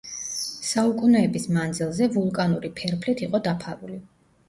[0.69, 4.05] საუკუნეების მანძილზე ვულკანური ფერფლით იყო დაფარული.